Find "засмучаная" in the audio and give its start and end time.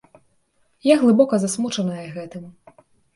1.43-2.07